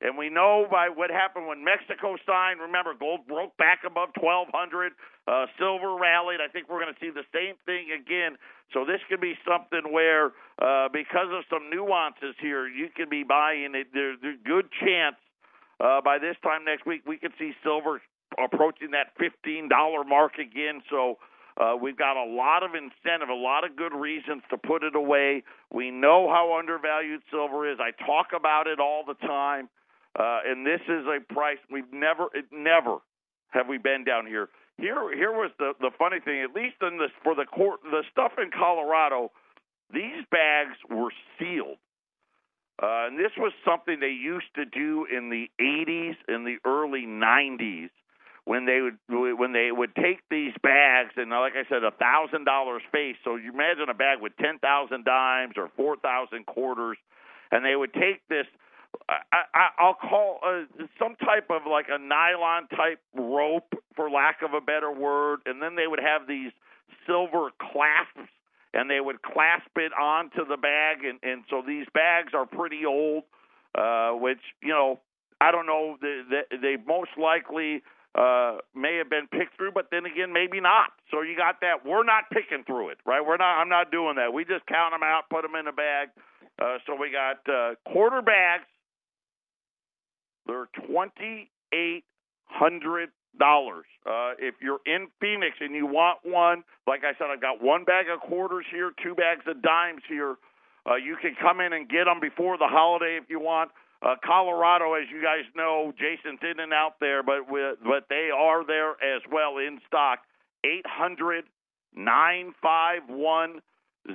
[0.00, 2.60] And we know by what happened when Mexico signed.
[2.60, 4.92] Remember, gold broke back above 1,200.
[5.26, 6.40] Uh, silver rallied.
[6.44, 8.36] I think we're going to see the same thing again.
[8.74, 13.22] So this could be something where, uh, because of some nuances here, you could be
[13.24, 13.88] buying it.
[13.94, 15.16] There's a good chance
[15.80, 18.00] uh, by this time next week we could see silver
[18.42, 19.68] approaching that $15
[20.08, 20.82] mark again.
[20.90, 21.18] So
[21.56, 24.96] uh, we've got a lot of incentive, a lot of good reasons to put it
[24.96, 25.44] away.
[25.72, 27.78] We know how undervalued silver is.
[27.80, 29.68] I talk about it all the time,
[30.18, 32.98] uh, and this is a price we've never, never
[33.50, 34.48] have we been down here.
[34.78, 36.42] Here, here was the the funny thing.
[36.42, 39.30] At least in this for the court, the stuff in Colorado,
[39.92, 41.78] these bags were sealed.
[42.82, 47.06] Uh, and this was something they used to do in the 80s and the early
[47.06, 47.90] 90s
[48.44, 48.98] when they would
[49.38, 53.16] when they would take these bags and like I said, a thousand dollars face.
[53.24, 56.98] So you imagine a bag with ten thousand dimes or four thousand quarters,
[57.50, 58.46] and they would take this.
[59.08, 60.64] I, I, I'll call uh,
[60.98, 65.60] some type of like a nylon type rope, for lack of a better word, and
[65.62, 66.52] then they would have these
[67.06, 68.30] silver clasps,
[68.74, 72.84] and they would clasp it onto the bag, and and so these bags are pretty
[72.84, 73.24] old,
[73.76, 75.00] uh, which you know
[75.40, 75.96] I don't know.
[76.00, 77.82] They, they, they most likely
[78.14, 80.90] uh, may have been picked through, but then again, maybe not.
[81.10, 81.84] So you got that.
[81.84, 83.24] We're not picking through it, right?
[83.24, 83.60] We're not.
[83.60, 84.32] I'm not doing that.
[84.32, 86.08] We just count them out, put them in a bag.
[86.60, 88.64] Uh, so we got uh, quarter bags.
[90.46, 92.04] They're twenty eight
[92.44, 93.86] hundred dollars.
[94.06, 97.84] Uh, if you're in Phoenix and you want one, like I said, I've got one
[97.84, 100.36] bag of quarters here, two bags of dimes here.
[100.86, 103.70] Uh, you can come in and get them before the holiday if you want.
[104.02, 108.28] Uh, Colorado, as you guys know, Jason's in and out there, but with, but they
[108.34, 110.18] are there as well in stock.
[110.64, 111.44] Eight hundred
[111.94, 113.60] nine five one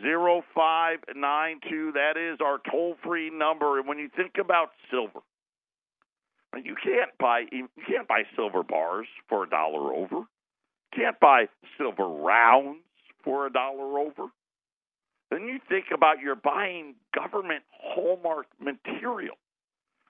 [0.01, 1.91] zero five nine two.
[1.93, 3.79] That is our toll free number.
[3.79, 5.21] And when you think about silver,
[6.63, 10.23] you can't buy you can't buy silver bars for a dollar over.
[10.95, 11.45] Can't buy
[11.77, 12.79] silver rounds
[13.23, 14.29] for a dollar over.
[15.29, 19.35] Then you think about you're buying government hallmark material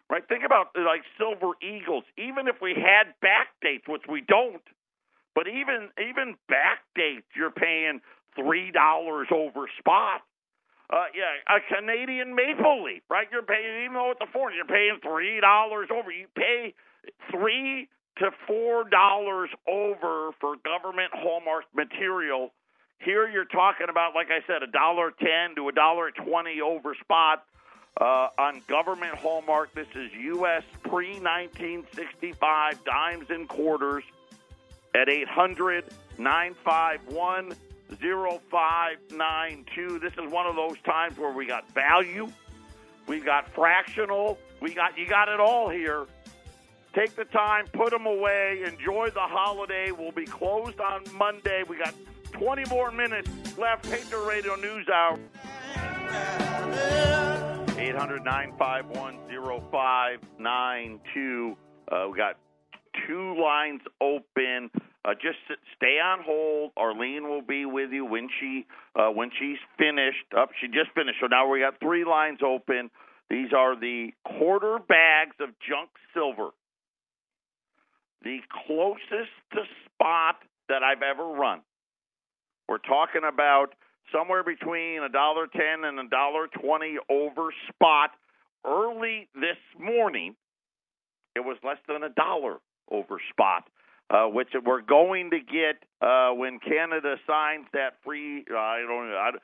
[0.10, 0.23] right?
[0.28, 2.04] Think about like Silver Eagles.
[2.17, 4.62] Even if we had back dates, which we don't,
[5.36, 8.02] but even even back dates, you're paying
[8.36, 10.21] three dollars over spot.
[10.89, 13.28] Uh, yeah, a Canadian Maple Leaf, right?
[13.32, 16.12] You're paying even though it's a foreign, you're paying three dollars over.
[16.12, 16.73] You pay
[17.32, 22.52] three to four dollars over for government hallmark material.
[22.99, 26.95] Here you're talking about, like I said, a dollar ten to a dollar twenty over
[26.95, 27.45] spot
[28.02, 29.73] uh, on government hallmark.
[29.75, 30.63] This is U.S.
[30.84, 34.04] pre 1965 dimes and quarters
[34.95, 35.86] at 800
[36.17, 37.54] 951
[37.97, 39.99] 0592.
[39.99, 42.30] This is one of those times where we got value,
[43.08, 46.06] we got fractional, we got you got it all here.
[46.93, 49.91] Take the time, put them away, enjoy the holiday.
[49.91, 51.63] We'll be closed on Monday.
[51.67, 51.93] We got
[52.32, 53.89] 20 more minutes left.
[53.89, 55.19] Patriot Radio News Hour.
[57.78, 59.17] 800 951
[59.71, 61.58] 0592.
[61.91, 62.38] Uh, we got
[63.08, 64.69] two lines open.
[65.10, 65.38] Uh, just
[65.76, 66.72] stay on hold.
[66.78, 70.26] Arlene will be with you when she uh, when she's finished.
[70.38, 71.17] Up, oh, she just finished.
[71.19, 72.91] So now we got three lines open.
[73.30, 76.50] These are the quarter bags of junk silver.
[78.24, 80.36] The closest to spot
[80.67, 81.62] that I've ever run.
[82.67, 83.74] We're talking about
[84.13, 88.12] somewhere between a dollar ten and a dollar twenty over spot.
[88.65, 90.36] Early this morning,
[91.36, 92.57] it was less than a dollar
[92.91, 93.70] over spot,
[94.10, 98.45] uh, which we're going to get uh, when Canada signs that free.
[98.51, 99.39] Uh, I don't know.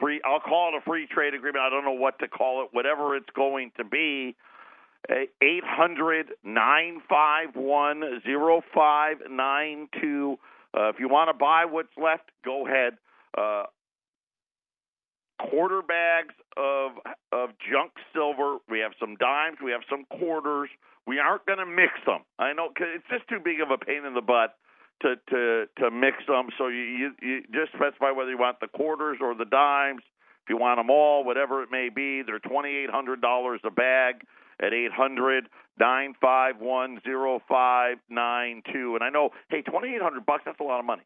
[0.00, 0.20] Free.
[0.24, 1.62] I'll call it a free trade agreement.
[1.64, 2.70] I don't know what to call it.
[2.72, 4.34] Whatever it's going to be.
[5.08, 10.36] Eight hundred nine five one zero five nine two.
[10.76, 12.94] Uh, if you want to buy what's left, go ahead.
[13.36, 13.64] Uh,
[15.48, 16.92] quarter bags of
[17.32, 18.56] of junk silver.
[18.68, 19.58] We have some dimes.
[19.62, 20.70] We have some quarters.
[21.06, 22.20] We aren't going to mix them.
[22.38, 24.56] I know cause it's just too big of a pain in the butt
[25.02, 26.48] to to to mix them.
[26.56, 30.02] So you, you you just specify whether you want the quarters or the dimes.
[30.44, 34.16] If you want them all, whatever it may be, they're $2,800 a bag
[34.60, 35.48] at 800
[35.78, 38.94] 951 0592.
[38.94, 41.02] And I know, hey, 2800 bucks, that's a lot of money.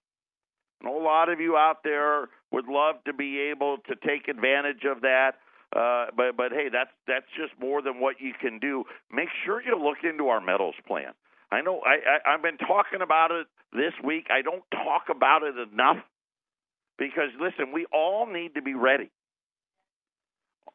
[0.80, 4.84] And a lot of you out there would love to be able to take advantage
[4.84, 5.32] of that.
[5.75, 8.85] Uh, but but hey, that's that's just more than what you can do.
[9.12, 11.12] Make sure you look into our metals plan.
[11.53, 14.29] I know I, I I've been talking about it this week.
[14.31, 15.99] I don't talk about it enough
[16.99, 19.11] because listen, we all need to be ready.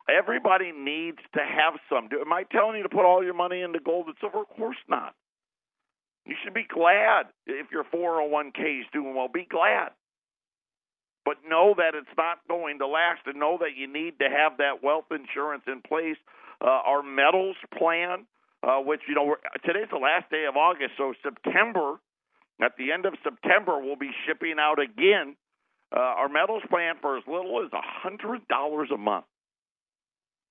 [0.10, 2.10] Everybody needs to have some.
[2.14, 4.41] Am I telling you to put all your money into gold and silver?
[4.41, 5.16] Of course not.
[6.26, 9.28] You should be glad if your 401k is doing well.
[9.28, 9.91] Be glad.
[11.26, 14.57] But know that it's not going to last and know that you need to have
[14.57, 16.17] that wealth insurance in place.
[16.61, 18.26] Uh, our metals plan,
[18.63, 21.99] uh, which, you know, today's the last day of August, so September,
[22.61, 25.36] at the end of September, we'll be shipping out again
[25.95, 29.26] uh, our metals plan for as little as a $100 a month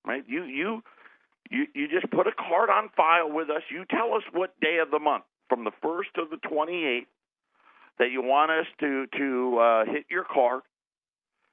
[0.05, 0.25] right?
[0.27, 0.83] You you
[1.51, 3.63] you you just put a card on file with us.
[3.71, 7.09] You tell us what day of the month, from the first to the twenty eighth,
[7.99, 10.63] that you want us to to uh, hit your card.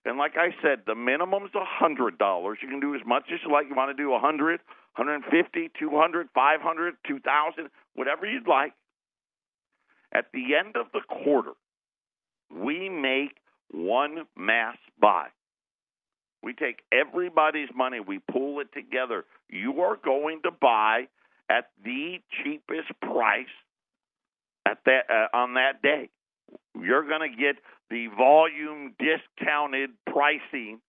[0.06, 2.60] And like I said, the minimum is a hundred dollars.
[2.62, 3.68] You can do as much as you like.
[3.70, 4.62] You want to do a hundred,
[4.94, 8.74] hundred and fifty, two hundred, five hundred, two thousand, whatever you'd like.
[10.12, 11.52] At the end of the quarter,
[12.50, 13.36] we make
[13.72, 15.28] one mass buy.
[16.42, 19.26] We take everybody's money, we pool it together.
[19.50, 21.10] You are going to buy
[21.50, 23.46] at the cheapest price
[24.66, 26.10] at that uh, on that day.
[26.76, 27.56] You're going to get
[27.90, 30.80] the volume discounted pricing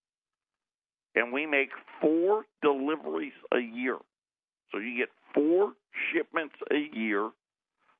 [1.14, 1.70] and we make
[2.00, 3.96] four deliveries a year.
[4.70, 5.72] So you get four
[6.12, 7.30] shipments a year.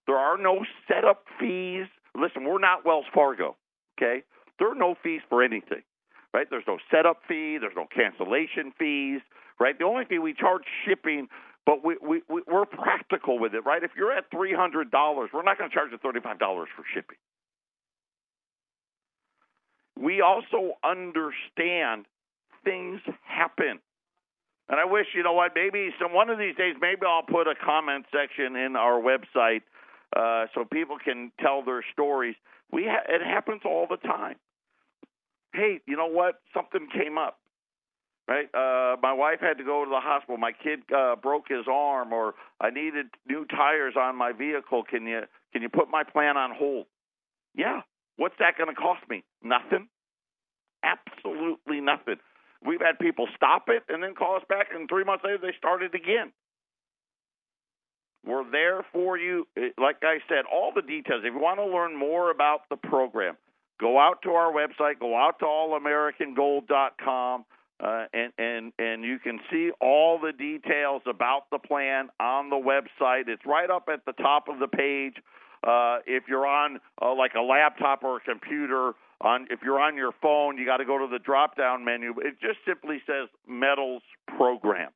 [0.06, 1.86] There are no setup fees.
[2.14, 3.56] Listen, we're not Wells Fargo,
[3.98, 4.22] okay?
[4.58, 5.82] There are no fees for anything
[6.32, 6.46] right?
[6.48, 9.20] There's no setup fee, there's no cancellation fees,
[9.58, 9.78] right?
[9.78, 11.28] The only fee we charge shipping,
[11.66, 13.82] but we, we, we we're practical with it, right?
[13.82, 16.68] If you're at three hundred dollars, we're not going to charge you thirty five dollars
[16.74, 17.16] for shipping.
[20.00, 22.06] We also understand
[22.64, 23.80] things happen.
[24.68, 27.48] And I wish, you know what, maybe some one of these days, maybe I'll put
[27.48, 29.62] a comment section in our website
[30.16, 32.36] uh, so people can tell their stories.
[32.72, 34.36] We ha- it happens all the time
[35.52, 36.40] hey, you know what?
[36.54, 37.38] Something came up.
[38.28, 38.46] Right?
[38.54, 40.36] Uh, my wife had to go to the hospital.
[40.36, 44.84] My kid uh, broke his arm, or I needed new tires on my vehicle.
[44.88, 45.22] Can you
[45.52, 46.86] can you put my plan on hold?
[47.56, 47.80] Yeah.
[48.20, 49.24] What's that going to cost me?
[49.42, 49.88] Nothing.
[50.84, 52.16] Absolutely nothing.
[52.62, 55.54] We've had people stop it and then call us back, and three months later they
[55.56, 56.30] started again.
[58.26, 59.48] We're there for you.
[59.78, 61.22] Like I said, all the details.
[61.24, 63.38] If you want to learn more about the program,
[63.80, 67.46] go out to our website, go out to allamericangold.com,
[67.82, 72.56] uh, and and and you can see all the details about the plan on the
[72.56, 73.28] website.
[73.28, 75.14] It's right up at the top of the page.
[75.66, 79.96] Uh, if you're on uh, like a laptop or a computer, on if you're on
[79.96, 82.14] your phone, you got to go to the drop down menu.
[82.18, 84.02] It just simply says metals
[84.36, 84.90] program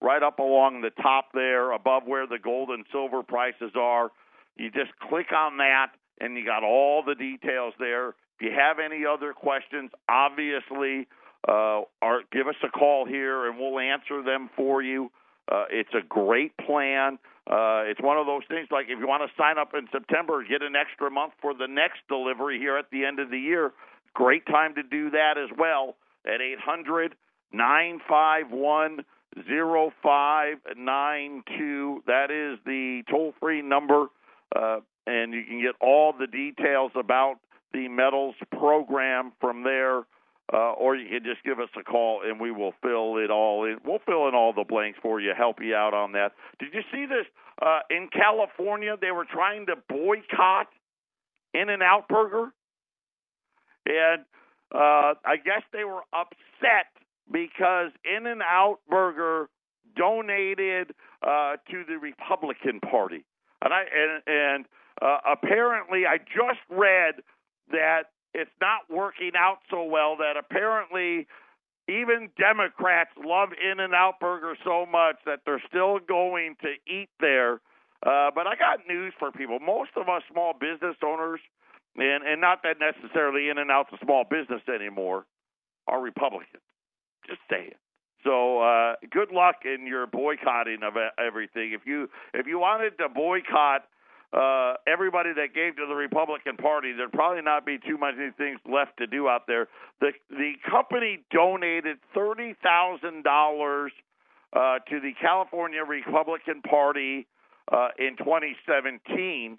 [0.00, 4.10] right up along the top there, above where the gold and silver prices are.
[4.56, 5.88] You just click on that,
[6.20, 8.08] and you got all the details there.
[8.08, 11.08] If you have any other questions, obviously,
[11.46, 15.10] uh, are, give us a call here and we'll answer them for you.
[15.50, 17.18] Uh, it's a great plan.
[17.46, 20.44] Uh, it's one of those things like if you want to sign up in September,
[20.44, 23.72] get an extra month for the next delivery here at the end of the year.
[24.12, 25.96] Great time to do that as well
[26.26, 27.14] at 800
[27.52, 32.02] 951 0592.
[32.06, 34.08] That is the toll free number,
[34.54, 37.36] uh, and you can get all the details about
[37.72, 40.02] the metals program from there,
[40.52, 43.64] uh, or you can just give us a call and we will fill it all
[43.64, 43.78] in.
[43.84, 46.32] We'll fill in all the blanks for you, help you out on that.
[46.58, 47.26] Did you see this?
[47.60, 50.68] Uh, in California, they were trying to boycott
[51.54, 52.52] In and Out Burger.
[53.86, 54.22] And
[54.74, 56.92] uh, I guess they were upset
[57.30, 59.48] because In and Out Burger
[59.96, 60.92] donated
[61.22, 63.24] uh, to the Republican Party.
[63.62, 64.64] And I and, and
[65.02, 67.16] uh, apparently, I just read
[67.70, 71.26] that it's not working out so well that apparently
[71.88, 77.08] even Democrats love In and Out Burger so much that they're still going to eat
[77.20, 77.60] there.
[78.04, 79.58] Uh, but I got news for people.
[79.58, 81.40] Most of us small business owners,
[81.96, 85.24] and, and not that necessarily In and Out's a small business anymore,
[85.88, 86.62] are Republicans.
[87.26, 87.72] Just saying.
[88.24, 91.72] So uh, good luck in your boycotting of everything.
[91.72, 93.84] If you if you wanted to boycott
[94.32, 98.60] uh, everybody that gave to the Republican Party, there'd probably not be too many things
[98.70, 99.68] left to do out there.
[100.00, 103.92] The the company donated thirty thousand dollars
[104.52, 107.26] uh, to the California Republican Party
[107.72, 109.58] uh, in 2017.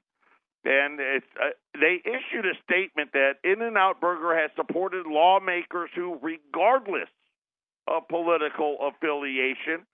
[0.66, 5.90] And it's, uh, they issued a statement that In N Out Burger has supported lawmakers
[5.96, 7.10] who, regardless
[7.88, 9.86] of political affiliation,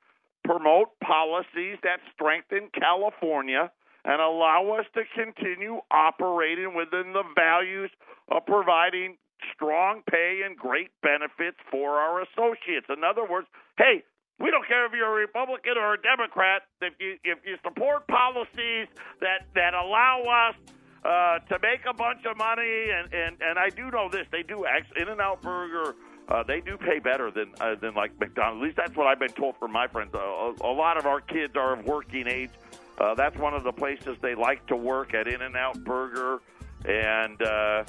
[0.43, 3.71] promote policies that strengthen California
[4.05, 7.89] and allow us to continue operating within the values
[8.29, 9.17] of providing
[9.53, 12.85] strong pay and great benefits for our associates.
[12.89, 13.47] In other words,
[13.77, 14.03] hey,
[14.39, 16.63] we don't care if you're a Republican or a Democrat.
[16.81, 18.87] If you if you support policies
[19.21, 20.55] that that allow us
[21.03, 24.43] uh, to make a bunch of money, and, and and I do know this, they
[24.43, 24.65] do.
[24.97, 25.95] In and Out Burger
[26.27, 28.61] uh, they do pay better than uh, than like McDonald's.
[28.61, 30.13] At least that's what I've been told from my friends.
[30.13, 32.49] A, a lot of our kids are of working age.
[32.97, 36.41] Uh, that's one of the places they like to work at In and Out Burger.
[36.85, 37.83] And uh,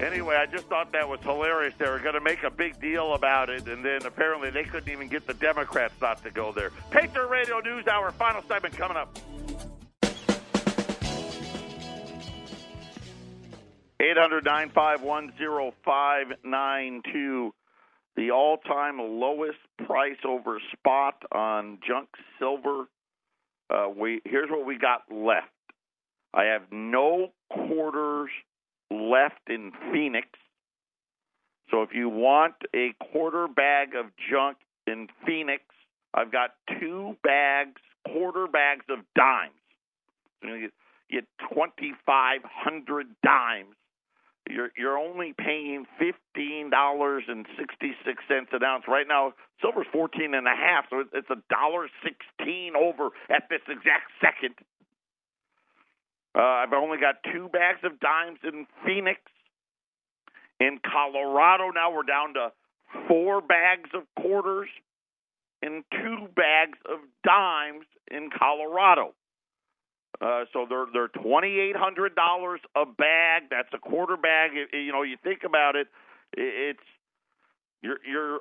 [0.00, 1.74] anyway, I just thought that was hilarious.
[1.78, 4.90] They were going to make a big deal about it, and then apparently they couldn't
[4.90, 6.70] even get the Democrats not to go there.
[6.90, 9.18] Patriot Radio News Hour, final segment coming up.
[14.02, 15.32] 800 951
[15.84, 17.54] 0592.
[18.16, 22.88] The all time lowest price over spot on junk silver.
[23.72, 25.48] Uh, we Here's what we got left
[26.34, 28.30] I have no quarters
[28.90, 30.28] left in Phoenix.
[31.70, 35.62] So if you want a quarter bag of junk in Phoenix,
[36.14, 36.50] I've got
[36.80, 39.52] two bags, quarter bags of dimes.
[40.42, 40.68] You
[41.10, 43.76] get 2,500 dimes
[44.52, 49.32] you're you're only paying fifteen dollars and sixty six cents an ounce right now.
[49.60, 54.54] Silver's fourteen and a half, so it's a dollar sixteen over at this exact second.
[56.34, 59.20] Uh, I've only got two bags of dimes in Phoenix.
[60.60, 62.52] In Colorado, now we're down to
[63.08, 64.68] four bags of quarters
[65.60, 69.14] and two bags of dimes in Colorado.
[70.20, 73.44] Uh, so they're they're twenty eight hundred dollars a bag.
[73.50, 74.50] That's a quarter bag.
[74.72, 75.88] You know, you think about it,
[76.34, 76.78] it's
[77.82, 78.40] you're you're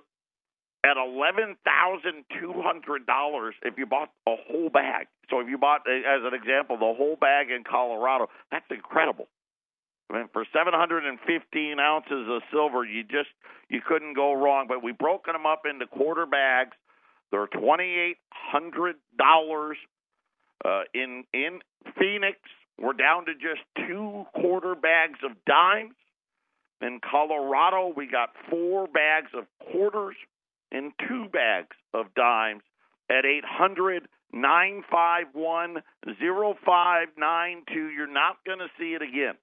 [0.83, 5.07] at eleven thousand two hundred dollars if you bought a whole bag.
[5.29, 9.29] So if you bought, as an example, the whole bag in Colorado, that's incredible.
[10.11, 13.29] I mean, for 715 ounces of silver, you just
[13.69, 14.65] you couldn't go wrong.
[14.67, 16.75] But we've broken them up into quarter bags.
[17.31, 19.77] They're twenty eight hundred dollars
[20.63, 21.59] uh, in in
[21.97, 22.37] Phoenix,
[22.79, 25.95] we're down to just two quarter bags of dimes.
[26.81, 30.15] In Colorado, we got four bags of quarters
[30.71, 32.63] and two bags of dimes
[33.09, 37.89] at 800 951 0592.
[37.89, 39.35] You're not going to see it again.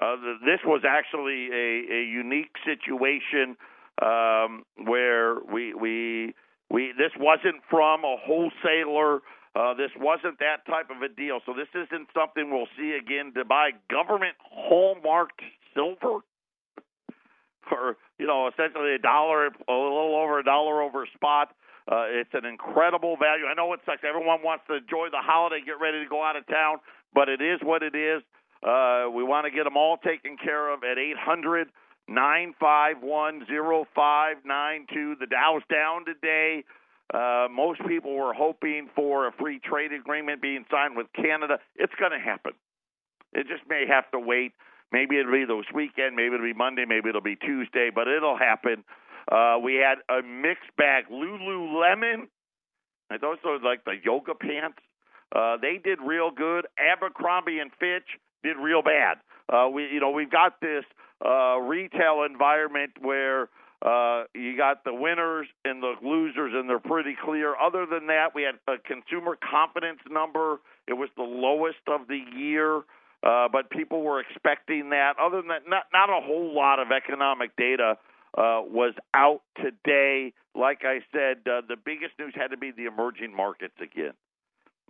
[0.00, 3.56] Uh, this was actually a, a unique situation
[4.00, 6.34] um, where we we
[6.70, 9.20] we this wasn't from a wholesaler
[9.54, 11.40] uh, this wasn't that type of a deal.
[11.44, 15.40] So this isn't something we'll see again to buy government hallmarked
[15.74, 16.20] silver
[17.68, 21.54] for, you know, essentially a dollar, a little over a dollar over spot.
[21.90, 23.44] Uh, it's an incredible value.
[23.44, 24.02] I know it sucks.
[24.08, 26.78] Everyone wants to enjoy the holiday, get ready to go out of town,
[27.12, 28.22] but it is what it is.
[28.62, 31.68] Uh, we want to get them all taken care of at 800
[32.08, 35.16] 951 0592.
[35.18, 36.64] The Dow's down today.
[37.12, 41.58] Uh, most people were hoping for a free trade agreement being signed with Canada.
[41.76, 42.52] It's going to happen.
[43.32, 44.52] It just may have to wait.
[44.92, 46.16] Maybe it'll be this weekend.
[46.16, 46.84] Maybe it'll be Monday.
[46.86, 47.90] Maybe it'll be Tuesday.
[47.94, 48.84] But it'll happen.
[49.30, 51.04] Uh, we had a mixed bag.
[51.10, 52.28] Lululemon.
[53.20, 54.78] Those are like the yoga pants.
[55.34, 56.66] Uh, they did real good.
[56.78, 59.18] Abercrombie and Fitch did real bad.
[59.48, 60.84] Uh, we, you know, we've got this
[61.24, 63.48] uh, retail environment where
[63.84, 67.54] uh, you got the winners and the losers, and they're pretty clear.
[67.56, 70.60] Other than that, we had a consumer confidence number.
[70.86, 72.82] It was the lowest of the year,
[73.24, 75.14] uh, but people were expecting that.
[75.20, 77.98] Other than that, not not a whole lot of economic data
[78.38, 80.32] uh, was out today.
[80.54, 84.12] Like I said, uh, the biggest news had to be the emerging markets again,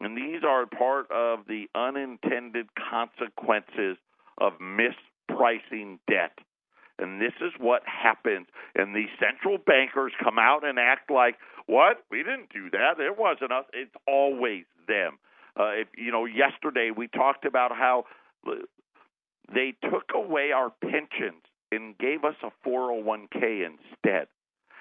[0.01, 3.97] and these are part of the unintended consequences
[4.36, 6.36] of mispricing debt.
[6.99, 8.47] And this is what happens.
[8.74, 11.36] And these central bankers come out and act like,
[11.66, 12.05] what?
[12.11, 13.01] We didn't do that.
[13.01, 13.64] It wasn't us.
[13.72, 15.18] It's always them.
[15.59, 18.05] Uh, if you know, yesterday we talked about how
[19.55, 24.28] they took away our pensions and gave us a 401k instead,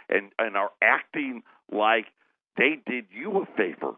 [0.10, 2.08] and and are acting like
[2.58, 3.94] they did you a favor.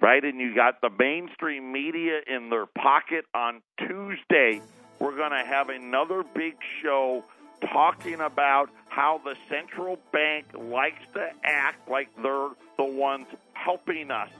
[0.00, 0.22] right?
[0.24, 4.62] And you got the mainstream media in their pocket on Tuesday.
[5.00, 7.24] We're going to have another big show
[7.72, 14.30] talking about how the central bank likes to act like they're the ones helping us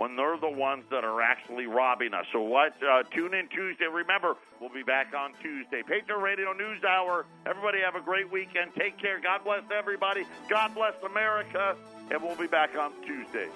[0.00, 2.24] when they're the ones that are actually robbing us.
[2.32, 3.84] So let uh, tune in Tuesday.
[3.84, 5.82] Remember, we'll be back on Tuesday.
[5.86, 7.26] Patriot Radio News Hour.
[7.44, 8.72] Everybody have a great weekend.
[8.78, 9.20] Take care.
[9.20, 10.24] God bless everybody.
[10.48, 11.76] God bless America.
[12.10, 13.48] And we'll be back on Tuesday.